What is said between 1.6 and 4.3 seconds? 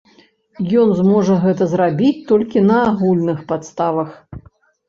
зрабіць толькі на агульных падставах.